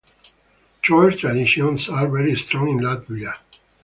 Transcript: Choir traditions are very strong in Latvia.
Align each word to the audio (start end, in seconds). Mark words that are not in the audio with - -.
Choir 0.81 1.11
traditions 1.11 1.87
are 1.87 2.07
very 2.07 2.35
strong 2.35 2.69
in 2.69 2.77
Latvia. 2.79 3.35